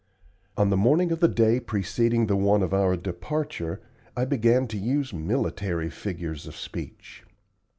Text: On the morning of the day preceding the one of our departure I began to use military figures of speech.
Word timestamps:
On 0.57 0.71
the 0.71 0.77
morning 0.77 1.11
of 1.11 1.19
the 1.19 1.27
day 1.27 1.59
preceding 1.59 2.25
the 2.25 2.35
one 2.35 2.63
of 2.63 2.73
our 2.73 2.97
departure 2.97 3.83
I 4.17 4.25
began 4.25 4.67
to 4.69 4.77
use 4.79 5.13
military 5.13 5.91
figures 5.91 6.47
of 6.47 6.55
speech. 6.57 7.23